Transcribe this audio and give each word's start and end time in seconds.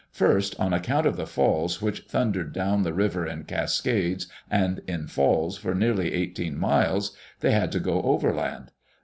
First, 0.11 0.59
on 0.59 0.73
account 0.73 1.05
of 1.05 1.15
the 1.15 1.27
falls 1.27 1.79
which 1.79 2.05
thundered 2.07 2.53
down 2.53 2.81
the 2.81 2.91
river 2.91 3.27
in 3.27 3.43
cascades 3.43 4.25
and 4.49 4.81
in 4.87 5.05
falls 5.05 5.59
for 5.59 5.75
nearly 5.75 6.11
eighteen 6.13 6.57
miles, 6.57 7.15
they 7.41 7.51
had 7.51 7.71
to 7.73 7.79
go 7.79 8.01
overland. 8.01 8.71